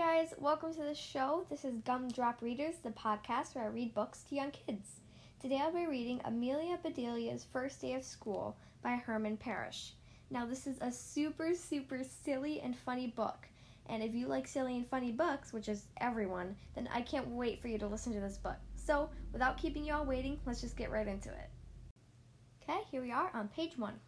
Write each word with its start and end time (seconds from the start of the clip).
guys, 0.00 0.32
welcome 0.38 0.72
to 0.72 0.82
the 0.82 0.94
show. 0.94 1.44
This 1.50 1.62
is 1.62 1.74
Gumdrop 1.84 2.40
Readers, 2.40 2.76
the 2.82 2.88
podcast 2.88 3.54
where 3.54 3.64
I 3.64 3.66
read 3.66 3.92
books 3.92 4.22
to 4.22 4.34
young 4.34 4.50
kids. 4.50 4.92
Today 5.42 5.60
I'll 5.60 5.74
be 5.74 5.84
reading 5.84 6.22
Amelia 6.24 6.78
Bedelia's 6.82 7.44
First 7.44 7.82
Day 7.82 7.92
of 7.92 8.02
School 8.02 8.56
by 8.82 8.92
Herman 8.92 9.36
Parish. 9.36 9.92
Now, 10.30 10.46
this 10.46 10.66
is 10.66 10.78
a 10.80 10.90
super, 10.90 11.54
super 11.54 12.00
silly 12.24 12.62
and 12.62 12.74
funny 12.74 13.08
book. 13.08 13.46
And 13.90 14.02
if 14.02 14.14
you 14.14 14.26
like 14.26 14.48
silly 14.48 14.74
and 14.74 14.86
funny 14.86 15.12
books, 15.12 15.52
which 15.52 15.68
is 15.68 15.84
everyone, 15.98 16.56
then 16.74 16.88
I 16.94 17.02
can't 17.02 17.28
wait 17.28 17.60
for 17.60 17.68
you 17.68 17.76
to 17.76 17.86
listen 17.86 18.14
to 18.14 18.20
this 18.20 18.38
book. 18.38 18.56
So, 18.76 19.10
without 19.34 19.58
keeping 19.58 19.84
you 19.84 19.92
all 19.92 20.06
waiting, 20.06 20.40
let's 20.46 20.62
just 20.62 20.78
get 20.78 20.90
right 20.90 21.08
into 21.08 21.28
it. 21.28 21.50
Okay, 22.62 22.80
here 22.90 23.02
we 23.02 23.12
are 23.12 23.30
on 23.34 23.48
page 23.48 23.76
one. 23.76 24.00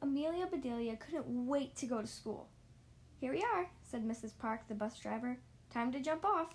Amelia 0.00 0.46
Bedelia 0.46 0.96
couldn't 0.96 1.46
wait 1.46 1.76
to 1.76 1.84
go 1.84 2.00
to 2.00 2.06
school. 2.06 2.48
Here 3.20 3.34
we 3.34 3.42
are, 3.42 3.68
said 3.88 4.06
Mrs. 4.06 4.32
Park, 4.38 4.68
the 4.68 4.74
bus 4.74 4.98
driver. 4.98 5.38
Time 5.72 5.90
to 5.92 6.00
jump 6.00 6.24
off. 6.24 6.54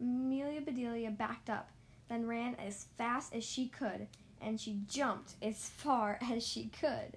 Amelia 0.00 0.60
Bedelia 0.60 1.10
backed 1.10 1.50
up, 1.50 1.70
then 2.08 2.26
ran 2.26 2.54
as 2.56 2.86
fast 2.96 3.34
as 3.34 3.44
she 3.44 3.68
could, 3.68 4.06
and 4.40 4.60
she 4.60 4.80
jumped 4.86 5.34
as 5.42 5.68
far 5.68 6.18
as 6.32 6.46
she 6.46 6.70
could. 6.80 7.16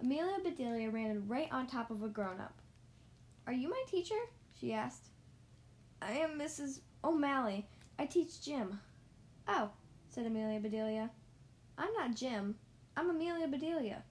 Amelia 0.00 0.38
Bedelia 0.42 0.90
ran 0.90 1.26
right 1.26 1.48
on 1.50 1.66
top 1.66 1.90
of 1.90 2.02
a 2.02 2.08
grown 2.08 2.40
up. 2.40 2.54
Are 3.46 3.52
you 3.52 3.68
my 3.68 3.82
teacher? 3.86 4.14
she 4.58 4.72
asked. 4.72 5.08
I 6.00 6.12
am 6.12 6.38
Mrs. 6.38 6.80
O'Malley. 7.02 7.66
I 7.98 8.06
teach 8.06 8.42
gym. 8.42 8.80
Oh, 9.48 9.70
said 10.08 10.26
Amelia 10.26 10.60
Bedelia. 10.60 11.10
I'm 11.78 11.92
not 11.94 12.14
Jim. 12.14 12.56
I'm 12.96 13.10
Amelia 13.10 13.48
Bedelia. 13.48 14.02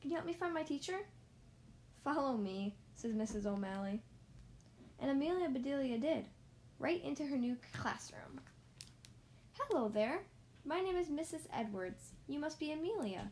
Can 0.00 0.10
you 0.10 0.16
help 0.16 0.26
me 0.26 0.32
find 0.32 0.52
my 0.52 0.62
teacher? 0.62 0.98
Follow 2.02 2.36
me, 2.36 2.74
said 2.94 3.16
Mrs. 3.16 3.46
O'Malley. 3.46 4.02
And 4.98 5.10
Amelia 5.10 5.48
Bedelia 5.48 5.98
did, 5.98 6.26
right 6.78 7.02
into 7.04 7.24
her 7.26 7.36
new 7.36 7.56
classroom. 7.72 8.40
Hello 9.58 9.88
there. 9.88 10.20
My 10.64 10.80
name 10.80 10.96
is 10.96 11.08
Mrs. 11.08 11.46
Edwards. 11.52 12.12
You 12.26 12.38
must 12.38 12.58
be 12.58 12.72
Amelia. 12.72 13.30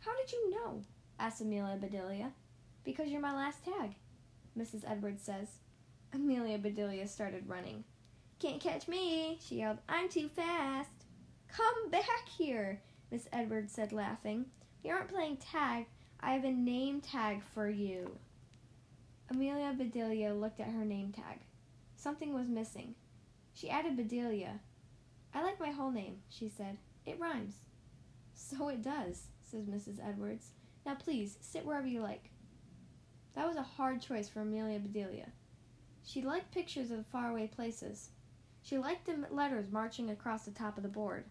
How 0.00 0.16
did 0.16 0.32
you 0.32 0.50
know? 0.50 0.82
asked 1.18 1.40
Amelia 1.40 1.76
Bedelia. 1.76 2.32
Because 2.84 3.08
you're 3.08 3.20
my 3.20 3.34
last 3.34 3.64
tag, 3.64 3.94
Mrs. 4.58 4.84
Edwards 4.86 5.22
says. 5.22 5.48
Amelia 6.12 6.58
Bedelia 6.58 7.06
started 7.08 7.48
running. 7.48 7.84
Can't 8.38 8.60
catch 8.60 8.88
me, 8.88 9.38
she 9.40 9.56
yelled. 9.56 9.78
I'm 9.88 10.08
too 10.08 10.28
fast. 10.28 10.90
Come 11.48 11.90
back 11.90 12.28
here, 12.28 12.80
Miss 13.10 13.28
Edwards 13.32 13.72
said, 13.72 13.92
laughing. 13.92 14.46
We 14.82 14.90
aren't 14.90 15.12
playing 15.12 15.36
tag. 15.36 15.86
I 16.20 16.32
have 16.32 16.44
a 16.44 16.50
name 16.50 17.00
tag 17.00 17.42
for 17.54 17.68
you. 17.68 18.18
Amelia 19.32 19.72
Bedelia 19.72 20.34
looked 20.34 20.60
at 20.60 20.68
her 20.68 20.84
name 20.84 21.10
tag. 21.10 21.38
Something 21.96 22.34
was 22.34 22.48
missing. 22.48 22.94
She 23.54 23.70
added 23.70 23.96
Bedelia. 23.96 24.60
I 25.32 25.42
like 25.42 25.58
my 25.58 25.70
whole 25.70 25.90
name, 25.90 26.18
she 26.28 26.50
said. 26.50 26.76
It 27.06 27.18
rhymes. 27.18 27.54
So 28.34 28.68
it 28.68 28.82
does, 28.82 29.28
says 29.42 29.64
Mrs. 29.64 30.06
Edwards. 30.06 30.50
Now 30.84 30.96
please, 30.96 31.38
sit 31.40 31.64
wherever 31.64 31.86
you 31.86 32.02
like. 32.02 32.30
That 33.34 33.46
was 33.46 33.56
a 33.56 33.62
hard 33.62 34.02
choice 34.02 34.28
for 34.28 34.42
Amelia 34.42 34.78
Bedelia. 34.78 35.28
She 36.04 36.20
liked 36.20 36.52
pictures 36.52 36.90
of 36.90 37.06
faraway 37.06 37.46
places. 37.46 38.10
She 38.60 38.76
liked 38.76 39.06
the 39.06 39.26
letters 39.30 39.72
marching 39.72 40.10
across 40.10 40.44
the 40.44 40.50
top 40.50 40.76
of 40.76 40.82
the 40.82 40.90
board. 40.90 41.24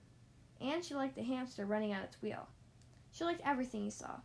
And 0.60 0.84
she 0.84 0.96
liked 0.96 1.16
the 1.16 1.24
hamster 1.24 1.68
running 1.68 1.94
on 1.94 2.02
its 2.02 2.20
wheel. 2.20 2.48
She 3.12 3.24
liked 3.24 3.42
everything 3.46 3.84
he 3.84 3.92
saw 3.92 4.22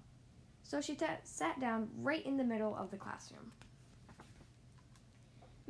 so 0.67 0.81
she 0.81 0.97
t- 0.97 1.07
sat 1.23 1.61
down 1.61 1.89
right 1.99 2.27
in 2.27 2.37
the 2.37 2.45
middle 2.45 2.75
of 2.75 2.91
the 2.91 2.97
classroom. 2.97 3.53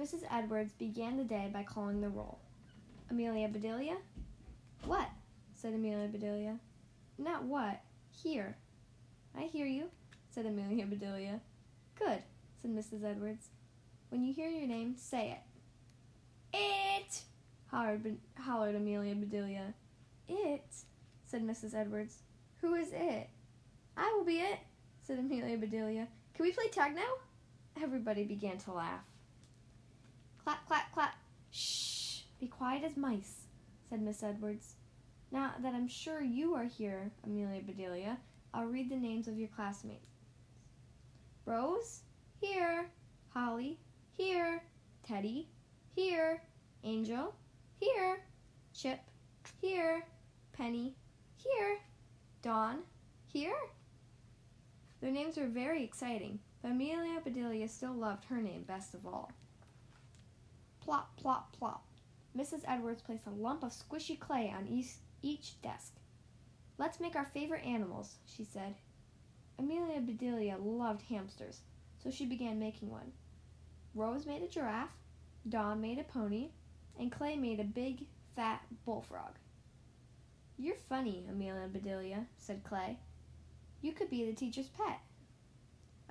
Mrs. 0.00 0.24
Edwards 0.30 0.72
began 0.74 1.16
the 1.16 1.24
day 1.24 1.48
by 1.52 1.62
calling 1.62 2.00
the 2.00 2.08
roll. 2.08 2.38
Amelia 3.10 3.48
Bedelia? 3.48 3.96
What? 4.84 5.08
said 5.54 5.72
Amelia 5.72 6.08
Bedelia. 6.08 6.58
Not 7.18 7.44
what. 7.44 7.80
Here. 8.22 8.56
I 9.36 9.42
hear 9.42 9.66
you, 9.66 9.88
said 10.28 10.44
Amelia 10.44 10.84
Bedelia. 10.86 11.40
Good, 11.98 12.22
said 12.60 12.70
Mrs. 12.70 13.04
Edwards. 13.04 13.48
When 14.10 14.22
you 14.22 14.34
hear 14.34 14.48
your 14.48 14.66
name, 14.66 14.96
say 14.98 15.30
it. 16.52 16.58
It! 16.58 17.22
hollered, 17.68 18.18
hollered 18.38 18.74
Amelia 18.74 19.14
Bedelia. 19.14 19.72
It? 20.28 20.74
said 21.24 21.42
Mrs. 21.42 21.74
Edwards. 21.74 22.18
Who 22.60 22.74
is 22.74 22.88
it? 22.92 23.30
I 23.96 24.14
will 24.16 24.24
be 24.24 24.40
it, 24.40 24.58
said 25.00 25.18
Amelia 25.18 25.56
Bedelia. 25.56 26.06
Can 26.34 26.44
we 26.44 26.52
play 26.52 26.68
tag 26.68 26.94
now? 26.94 27.82
Everybody 27.82 28.24
began 28.24 28.58
to 28.58 28.72
laugh. 28.72 29.04
Clap, 30.46 30.64
clap, 30.68 30.92
clap. 30.94 31.14
Shh! 31.50 32.20
Be 32.38 32.46
quiet 32.46 32.84
as 32.84 32.96
mice, 32.96 33.48
said 33.90 34.00
Miss 34.00 34.22
Edwards. 34.22 34.74
Now 35.32 35.54
that 35.60 35.74
I'm 35.74 35.88
sure 35.88 36.22
you 36.22 36.54
are 36.54 36.66
here, 36.66 37.10
Amelia 37.24 37.62
Bedelia, 37.62 38.16
I'll 38.54 38.66
read 38.66 38.88
the 38.88 38.94
names 38.94 39.26
of 39.26 39.40
your 39.40 39.48
classmates. 39.48 40.12
Rose, 41.46 42.02
here. 42.40 42.86
Holly, 43.30 43.80
here. 44.16 44.62
Teddy, 45.02 45.48
here. 45.96 46.40
Angel, 46.84 47.34
here. 47.80 48.20
Chip, 48.72 49.00
here. 49.60 50.06
Penny, 50.52 50.94
here. 51.38 51.80
Dawn, 52.42 52.82
here. 53.26 53.58
Their 55.00 55.10
names 55.10 55.38
were 55.38 55.48
very 55.48 55.82
exciting, 55.82 56.38
but 56.62 56.70
Amelia 56.70 57.20
Bedelia 57.24 57.66
still 57.66 57.94
loved 57.94 58.26
her 58.26 58.40
name 58.40 58.62
best 58.62 58.94
of 58.94 59.04
all. 59.06 59.32
Plop, 60.86 61.16
plop, 61.16 61.52
plop. 61.58 61.84
Mrs. 62.38 62.60
Edwards 62.64 63.02
placed 63.02 63.26
a 63.26 63.30
lump 63.30 63.64
of 63.64 63.72
squishy 63.72 64.16
clay 64.16 64.54
on 64.56 64.68
each, 64.68 64.92
each 65.20 65.60
desk. 65.60 65.94
Let's 66.78 67.00
make 67.00 67.16
our 67.16 67.24
favorite 67.24 67.64
animals, 67.64 68.18
she 68.24 68.44
said. 68.44 68.76
Amelia 69.58 70.00
Bedelia 70.00 70.56
loved 70.58 71.02
hamsters, 71.02 71.62
so 71.98 72.08
she 72.08 72.24
began 72.24 72.60
making 72.60 72.88
one. 72.88 73.10
Rose 73.96 74.26
made 74.26 74.42
a 74.42 74.46
giraffe, 74.46 74.96
Dawn 75.48 75.80
made 75.80 75.98
a 75.98 76.04
pony, 76.04 76.50
and 77.00 77.10
Clay 77.10 77.34
made 77.34 77.58
a 77.58 77.64
big, 77.64 78.06
fat 78.36 78.62
bullfrog. 78.84 79.32
You're 80.56 80.76
funny, 80.88 81.26
Amelia 81.28 81.66
Bedelia, 81.66 82.26
said 82.38 82.62
Clay. 82.62 82.96
You 83.82 83.90
could 83.90 84.08
be 84.08 84.24
the 84.24 84.36
teacher's 84.36 84.68
pet. 84.68 85.00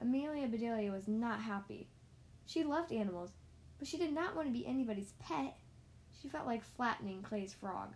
Amelia 0.02 0.50
Bedelia 0.50 0.91
was 0.91 1.08
not 1.08 1.40
happy. 1.40 1.88
She 2.46 2.66
loved 2.66 2.91
animals, 2.91 3.31
but 3.85 3.91
she 3.91 3.97
did 3.97 4.16
not 4.16 4.35
want 4.35 4.47
to 4.47 4.51
be 4.51 4.66
anybody's 4.66 5.13
pet. 5.19 5.56
She 6.19 6.28
felt 6.28 6.47
like 6.47 6.63
flattening 6.63 7.22
Clay's 7.22 7.53
frog. 7.53 7.94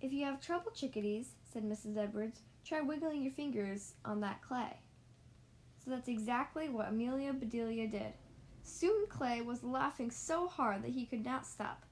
If 0.00 0.14
you 0.14 0.24
have 0.24 0.40
trouble, 0.40 0.70
chickadees, 0.74 1.28
said 1.52 1.62
Mrs. 1.62 1.98
Edwards, 1.98 2.40
try 2.64 2.80
wiggling 2.80 3.22
your 3.22 3.34
fingers 3.34 3.92
on 4.06 4.20
that 4.20 4.40
clay. 4.40 4.78
So 5.84 5.90
that's 5.90 6.08
exactly 6.08 6.70
what 6.70 6.88
Amelia 6.88 7.34
Bedelia 7.34 7.86
did. 7.86 8.14
Soon 8.62 9.06
Clay 9.10 9.42
was 9.42 9.62
laughing 9.62 10.10
so 10.10 10.48
hard 10.48 10.82
that 10.82 10.92
he 10.92 11.04
could 11.04 11.22
not 11.22 11.46
stop. 11.46 11.84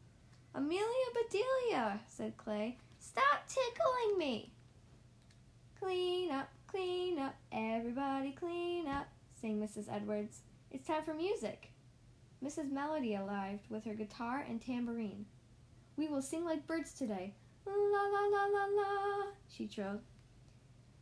Amelia 0.54 0.81
Bedelia, 1.12 2.00
said 2.09 2.38
Clay, 2.38 2.78
stop 2.98 3.47
tickling 3.47 4.16
me. 4.16 4.53
Clean 5.78 6.31
up, 6.31 6.48
clean 6.66 7.19
up, 7.19 7.34
everybody 7.53 8.32
clean 8.32 8.88
up, 8.88 9.06
sang 9.38 9.60
Mrs. 9.60 9.94
Edwards. 9.94 10.41
It's 10.75 10.89
time 10.89 11.05
for 11.05 11.15
music. 11.15 11.71
Mrs. 12.45 12.73
Melody 12.73 13.17
arrived 13.17 13.71
with 13.71 13.85
her 13.85 13.95
guitar 13.95 14.45
and 14.47 14.61
tambourine. 14.61 15.25
We 15.97 16.09
will 16.09 16.21
sing 16.21 16.45
like 16.45 16.67
birds 16.67 16.93
today. 16.93 17.33
La 17.65 17.73
la 17.73 18.27
la 18.27 18.45
la 18.47 18.65
la, 18.65 19.27
she 19.49 19.69
trilled. 19.69 20.01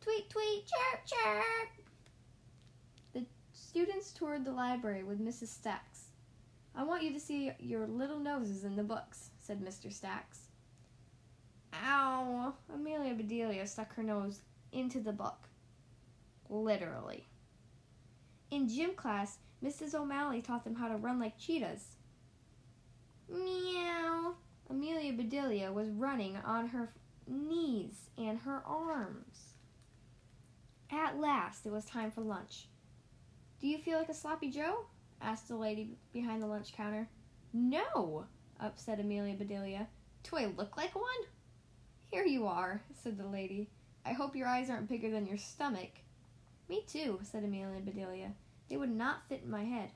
Tweet, 0.03 0.29
tweet, 0.29 0.67
chirp, 0.67 1.07
chirp. 1.07 1.87
The 3.15 3.25
students 3.55 4.13
toured 4.13 4.45
the 4.45 4.53
library 4.53 5.05
with 5.05 5.25
Mrs. 5.25 5.49
Stacks. 5.49 6.11
I 6.77 6.85
want 6.85 7.03
you 7.03 7.15
to 7.15 7.19
see 7.19 7.53
your 7.59 7.87
little 7.87 8.19
noses 8.19 8.65
in 8.65 8.77
the 8.77 8.85
books, 8.85 9.31
said 9.39 9.65
Mr. 9.65 9.91
Stacks. 9.91 10.49
Ow! 11.83 12.53
Amelia 12.75 13.15
Bedelia 13.15 13.67
stuck 13.67 13.95
her 13.95 14.03
nose 14.03 14.43
into 14.71 15.01
the 15.01 15.13
book. 15.13 15.49
Literally. 16.51 17.27
In 18.53 18.69
gym 18.69 18.91
class, 18.95 19.39
Mrs. 19.65 19.95
O'Malley 19.95 20.43
taught 20.43 20.63
them 20.63 20.75
how 20.75 20.87
to 20.87 20.97
run 20.97 21.19
like 21.19 21.39
cheetahs. 21.39 21.97
Meow. 23.27 24.35
Amelia 24.69 25.15
Bedelia 25.15 25.73
was 25.73 25.89
running 25.89 26.37
on 26.37 26.69
her 26.69 26.93
knees 27.27 28.11
and 28.19 28.41
her 28.41 28.63
arms. 28.67 29.55
At 30.91 31.19
last, 31.19 31.65
it 31.65 31.73
was 31.73 31.87
time 31.87 32.11
for 32.11 32.21
lunch. 32.21 32.69
Do 33.59 33.69
you 33.69 33.79
feel 33.79 33.97
like 33.97 34.11
a 34.11 34.15
sloppy 34.15 34.51
Joe? 34.51 34.85
asked 35.23 35.49
the 35.49 35.57
lady 35.57 35.97
behind 36.13 36.43
the 36.43 36.47
lunch 36.47 36.75
counter. 36.75 37.09
No, 37.55 38.27
upset 38.61 39.01
Amelia 39.01 39.35
Bedelia. 39.35 39.87
Do 40.25 40.37
I 40.37 40.45
look 40.45 40.77
like 40.77 40.95
one? 40.95 41.05
Here 42.11 42.27
you 42.27 42.47
are, 42.47 42.83
said 43.03 43.17
the 43.17 43.27
lady. 43.27 43.71
I 44.05 44.13
hope 44.13 44.37
your 44.37 44.47
eyes 44.47 44.69
aren't 44.69 44.91
bigger 44.91 45.09
than 45.09 45.27
your 45.27 45.39
stomach. 45.39 45.93
Me 46.69 46.85
too, 46.87 47.21
said 47.23 47.45
Amelia 47.45 47.81
Bedelia. 47.81 48.33
They 48.69 48.77
would 48.77 48.91
not 48.91 49.29
fit 49.29 49.43
in 49.45 49.51
my 49.51 49.65
head. 49.65 49.91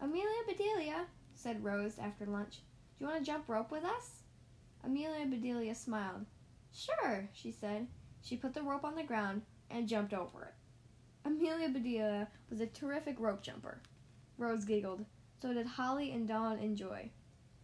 Amelia 0.00 0.42
Bedelia, 0.46 1.06
said 1.34 1.64
Rose 1.64 1.98
after 1.98 2.26
lunch, 2.26 2.60
do 2.98 3.04
you 3.04 3.10
want 3.10 3.18
to 3.18 3.30
jump 3.30 3.48
rope 3.48 3.70
with 3.70 3.84
us? 3.84 4.22
Amelia 4.84 5.26
Bedelia 5.26 5.74
smiled. 5.74 6.24
Sure, 6.72 7.28
she 7.32 7.50
said. 7.50 7.86
She 8.22 8.36
put 8.36 8.54
the 8.54 8.62
rope 8.62 8.84
on 8.84 8.94
the 8.94 9.02
ground 9.02 9.42
and 9.70 9.88
jumped 9.88 10.14
over 10.14 10.44
it. 10.44 10.54
Amelia 11.24 11.68
Bedelia 11.68 12.28
was 12.48 12.60
a 12.60 12.66
terrific 12.66 13.18
rope 13.18 13.42
jumper. 13.42 13.80
Rose 14.38 14.64
giggled. 14.64 15.04
So 15.42 15.52
did 15.52 15.66
Holly 15.66 16.12
and 16.12 16.26
Dawn 16.26 16.58
and 16.58 16.76
Joy. 16.76 17.10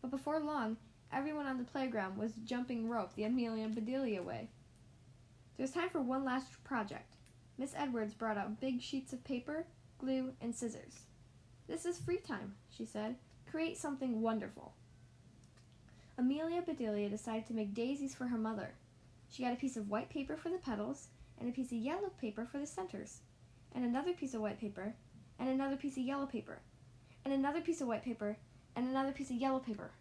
But 0.00 0.10
before 0.10 0.40
long, 0.40 0.76
everyone 1.12 1.46
on 1.46 1.58
the 1.58 1.64
playground 1.64 2.18
was 2.18 2.32
jumping 2.44 2.88
rope 2.88 3.14
the 3.14 3.24
Amelia 3.24 3.68
Bedelia 3.68 4.22
way. 4.22 4.50
There 5.62 5.68
was 5.68 5.74
time 5.74 5.90
for 5.90 6.00
one 6.00 6.24
last 6.24 6.64
project. 6.64 7.14
Miss 7.56 7.72
Edwards 7.76 8.14
brought 8.14 8.36
out 8.36 8.58
big 8.58 8.82
sheets 8.82 9.12
of 9.12 9.22
paper, 9.22 9.64
glue, 9.96 10.32
and 10.40 10.52
scissors. 10.52 11.02
This 11.68 11.86
is 11.86 12.00
free 12.00 12.18
time, 12.18 12.56
she 12.68 12.84
said. 12.84 13.14
Create 13.48 13.78
something 13.78 14.22
wonderful. 14.22 14.74
Amelia 16.18 16.62
Bedelia 16.62 17.08
decided 17.08 17.46
to 17.46 17.54
make 17.54 17.74
daisies 17.74 18.12
for 18.12 18.26
her 18.26 18.38
mother. 18.38 18.74
She 19.30 19.44
got 19.44 19.52
a 19.52 19.56
piece 19.56 19.76
of 19.76 19.88
white 19.88 20.10
paper 20.10 20.36
for 20.36 20.50
the 20.50 20.58
petals, 20.58 21.06
and 21.38 21.48
a 21.48 21.52
piece 21.52 21.70
of 21.70 21.78
yellow 21.78 22.10
paper 22.20 22.44
for 22.44 22.58
the 22.58 22.66
centers, 22.66 23.20
and 23.72 23.84
another 23.84 24.14
piece 24.14 24.34
of 24.34 24.40
white 24.40 24.58
paper, 24.58 24.96
and 25.38 25.48
another 25.48 25.76
piece 25.76 25.96
of 25.96 26.02
yellow 26.02 26.26
paper, 26.26 26.58
and 27.24 27.32
another 27.32 27.60
piece 27.60 27.80
of 27.80 27.86
white 27.86 28.04
paper, 28.04 28.36
and 28.74 28.88
another 28.88 29.12
piece 29.12 29.30
of 29.30 29.36
yellow 29.36 29.60
paper. 29.60 29.92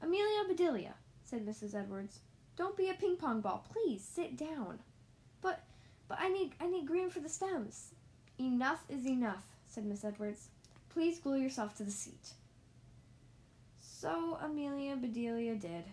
Amelia 0.00 0.44
Bedelia, 0.46 0.94
said 1.24 1.44
Mrs. 1.44 1.74
Edwards, 1.74 2.20
don't 2.58 2.76
be 2.76 2.90
a 2.90 2.94
ping 2.94 3.16
pong 3.16 3.40
ball. 3.40 3.64
Please 3.72 4.02
sit 4.02 4.36
down. 4.36 4.80
But 5.40 5.62
but 6.08 6.18
I 6.20 6.28
need 6.28 6.52
I 6.60 6.66
need 6.66 6.86
green 6.86 7.08
for 7.08 7.20
the 7.20 7.28
stems. 7.28 7.94
Enough 8.38 8.82
is 8.88 9.06
enough, 9.06 9.44
said 9.68 9.86
Miss 9.86 10.04
Edwards. 10.04 10.48
Please 10.90 11.20
glue 11.20 11.38
yourself 11.38 11.76
to 11.76 11.84
the 11.84 11.90
seat. 11.92 12.34
So 13.80 14.38
Amelia 14.42 14.96
Bedelia 14.96 15.54
did, 15.54 15.84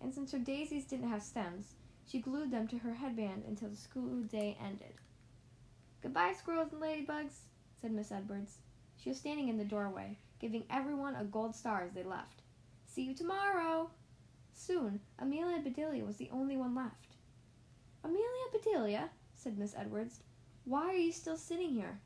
and 0.00 0.12
since 0.12 0.32
her 0.32 0.38
daisies 0.38 0.84
didn't 0.84 1.10
have 1.10 1.22
stems, 1.22 1.74
she 2.06 2.20
glued 2.20 2.50
them 2.50 2.66
to 2.68 2.78
her 2.78 2.94
headband 2.94 3.44
until 3.46 3.68
the 3.68 3.76
school 3.76 4.22
day 4.22 4.56
ended. 4.64 4.94
Goodbye, 6.02 6.34
squirrels 6.38 6.72
and 6.72 6.82
ladybugs, 6.82 7.40
said 7.80 7.92
Miss 7.92 8.12
Edwards. 8.12 8.58
She 8.96 9.10
was 9.10 9.18
standing 9.18 9.48
in 9.48 9.58
the 9.58 9.64
doorway, 9.64 10.16
giving 10.38 10.64
everyone 10.70 11.16
a 11.16 11.24
gold 11.24 11.54
star 11.54 11.82
as 11.82 11.92
they 11.92 12.04
left. 12.04 12.42
See 12.86 13.02
you 13.02 13.14
tomorrow! 13.14 13.90
Soon, 14.58 15.00
Amelia 15.18 15.60
Bedelia 15.60 16.04
was 16.04 16.16
the 16.16 16.30
only 16.32 16.56
one 16.56 16.74
left. 16.74 17.14
Amelia 18.02 18.24
Bedelia, 18.52 19.10
said 19.34 19.58
Miss 19.58 19.74
Edwards, 19.76 20.20
why 20.64 20.86
are 20.88 20.96
you 20.96 21.12
still 21.12 21.36
sitting 21.36 21.74
here? 21.74 22.00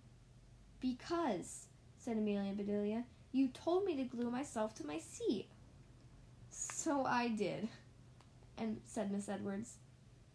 Because, 0.80 1.68
said 1.96 2.16
Amelia 2.16 2.52
Bedelia, 2.52 3.04
you 3.30 3.48
told 3.48 3.84
me 3.84 3.96
to 3.96 4.04
glue 4.04 4.30
myself 4.30 4.74
to 4.74 4.86
my 4.86 4.98
seat. 4.98 5.46
So 6.50 7.04
I 7.04 7.28
did, 7.28 7.68
and 8.58 8.80
said 8.84 9.12
Miss 9.12 9.28
Edwards. 9.28 9.76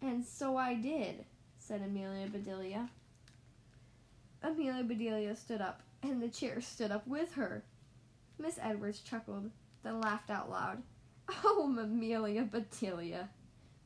And 0.02 0.26
so 0.26 0.56
I 0.56 0.74
did, 0.74 1.26
said 1.60 1.82
Amelia 1.82 2.28
Bedelia. 2.28 2.90
Amelia 4.42 4.84
Bedelia 4.84 5.36
stood 5.36 5.62
up, 5.62 5.82
and 6.02 6.24
the 6.24 6.30
chair 6.30 6.62
stood 6.62 6.92
up 6.92 7.06
with 7.06 7.34
her. 7.34 7.66
Miss 8.40 8.58
Edwards 8.62 9.02
chuckled, 9.02 9.52
then 9.84 10.00
laughed 10.00 10.30
out 10.30 10.50
loud. 10.50 10.82
Oh, 11.30 11.75
Amelia 11.80 12.44
Bedelia, 12.44 13.30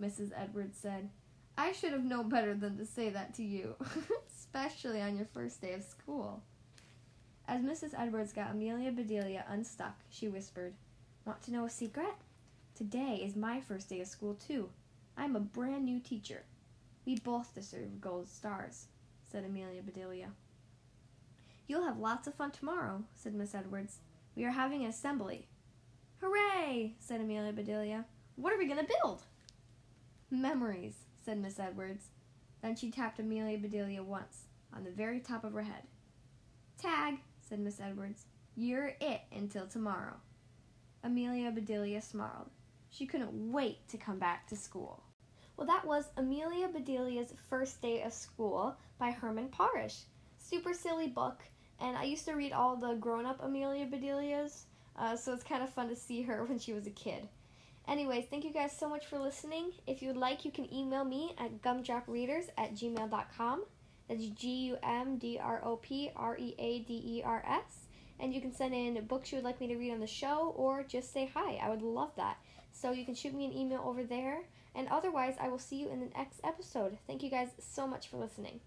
Mrs. 0.01 0.31
Edwards 0.35 0.77
said. 0.77 1.09
I 1.57 1.71
should 1.71 1.91
have 1.91 2.03
known 2.03 2.29
better 2.29 2.53
than 2.53 2.77
to 2.77 2.85
say 2.85 3.09
that 3.09 3.33
to 3.35 3.43
you, 3.43 3.75
especially 4.29 5.01
on 5.01 5.17
your 5.17 5.27
first 5.33 5.61
day 5.61 5.73
of 5.73 5.83
school. 5.83 6.41
As 7.47 7.61
Mrs. 7.61 7.93
Edwards 7.97 8.31
got 8.31 8.51
Amelia 8.51 8.91
Bedelia 8.91 9.43
unstuck, 9.49 9.95
she 10.09 10.27
whispered, 10.27 10.73
Want 11.25 11.41
to 11.43 11.51
know 11.51 11.65
a 11.65 11.69
secret? 11.69 12.15
Today 12.75 13.21
is 13.23 13.35
my 13.35 13.59
first 13.59 13.89
day 13.89 13.99
of 14.01 14.07
school, 14.07 14.35
too. 14.35 14.69
I'm 15.17 15.35
a 15.35 15.41
brand 15.41 15.83
new 15.83 15.99
teacher. 15.99 16.43
We 17.05 17.15
both 17.15 17.53
deserve 17.53 17.99
gold 17.99 18.29
stars, 18.29 18.85
said 19.31 19.43
Amelia 19.43 19.81
Bedelia. 19.81 20.29
You'll 21.67 21.83
have 21.83 21.99
lots 21.99 22.27
of 22.27 22.35
fun 22.35 22.51
tomorrow, 22.51 23.03
said 23.15 23.33
Miss 23.33 23.53
Edwards. 23.53 23.97
We 24.35 24.45
are 24.45 24.51
having 24.51 24.83
an 24.83 24.89
assembly. 24.89 25.47
Hooray, 26.21 26.95
said 26.99 27.21
Amelia 27.21 27.53
Bedelia. 27.53 28.05
What 28.35 28.51
are 28.51 28.57
we 28.57 28.67
going 28.67 28.85
to 28.85 28.93
build? 29.01 29.21
Memories, 30.29 30.95
said 31.23 31.39
Miss 31.39 31.59
Edwards. 31.59 32.07
Then 32.61 32.75
she 32.75 32.91
tapped 32.91 33.19
Amelia 33.19 33.57
Bedelia 33.57 34.03
once, 34.03 34.43
on 34.73 34.83
the 34.83 34.91
very 34.91 35.21
top 35.21 35.45
of 35.45 35.53
her 35.53 35.61
head. 35.61 35.83
Tag, 36.77 37.19
said 37.41 37.59
Miss 37.59 37.79
Edwards. 37.79 38.25
You're 38.55 38.93
it 38.99 39.21
until 39.31 39.65
tomorrow. 39.65 40.17
Amelia 41.03 41.51
Bedelia 41.51 42.01
smiled. 42.01 42.49
She 42.89 43.05
couldn't 43.05 43.51
wait 43.53 43.87
to 43.87 43.97
come 43.97 44.19
back 44.19 44.47
to 44.47 44.57
school. 44.57 45.03
Well, 45.55 45.67
that 45.67 45.85
was 45.85 46.05
Amelia 46.17 46.67
Bedelia's 46.67 47.33
First 47.49 47.81
Day 47.81 48.01
of 48.01 48.11
School 48.11 48.75
by 48.97 49.11
Herman 49.11 49.49
Parish. 49.49 50.01
Super 50.37 50.73
silly 50.73 51.07
book, 51.07 51.43
and 51.79 51.97
I 51.97 52.03
used 52.03 52.25
to 52.25 52.33
read 52.33 52.51
all 52.51 52.75
the 52.75 52.95
grown 52.95 53.25
up 53.25 53.41
Amelia 53.41 53.85
Bedelias, 53.85 54.65
uh, 54.99 55.15
so 55.15 55.33
it's 55.33 55.43
kind 55.43 55.63
of 55.63 55.69
fun 55.69 55.89
to 55.89 55.95
see 55.95 56.21
her 56.23 56.43
when 56.47 56.59
she 56.59 56.73
was 56.73 56.85
a 56.85 56.91
kid. 56.91 57.27
Anyways, 57.87 58.25
thank 58.29 58.43
you 58.43 58.53
guys 58.53 58.77
so 58.77 58.87
much 58.87 59.07
for 59.07 59.17
listening. 59.17 59.71
If 59.87 60.01
you 60.01 60.09
would 60.09 60.17
like, 60.17 60.45
you 60.45 60.51
can 60.51 60.71
email 60.71 61.03
me 61.03 61.33
at 61.39 61.61
gumdropreaders 61.63 62.49
at 62.57 62.75
gmail.com. 62.75 63.63
That's 64.07 64.25
G 64.27 64.47
U 64.65 64.77
M 64.83 65.17
D 65.17 65.39
R 65.41 65.61
O 65.63 65.77
P 65.77 66.11
R 66.15 66.37
E 66.37 66.53
A 66.59 66.79
D 66.79 67.01
E 67.05 67.23
R 67.23 67.43
S. 67.47 67.87
And 68.19 68.33
you 68.33 68.41
can 68.41 68.53
send 68.53 68.73
in 68.73 69.03
books 69.05 69.31
you 69.31 69.37
would 69.37 69.45
like 69.45 69.61
me 69.61 69.67
to 69.67 69.77
read 69.77 69.93
on 69.93 69.99
the 69.99 70.07
show 70.07 70.53
or 70.55 70.83
just 70.83 71.13
say 71.13 71.31
hi. 71.33 71.59
I 71.63 71.69
would 71.69 71.81
love 71.81 72.11
that. 72.17 72.37
So 72.71 72.91
you 72.91 73.05
can 73.05 73.15
shoot 73.15 73.33
me 73.33 73.45
an 73.45 73.57
email 73.57 73.81
over 73.83 74.03
there. 74.03 74.43
And 74.75 74.87
otherwise, 74.89 75.35
I 75.39 75.49
will 75.49 75.59
see 75.59 75.77
you 75.77 75.89
in 75.89 75.99
the 75.99 76.09
next 76.15 76.41
episode. 76.43 76.97
Thank 77.07 77.23
you 77.23 77.29
guys 77.29 77.49
so 77.59 77.87
much 77.87 78.07
for 78.09 78.17
listening. 78.17 78.59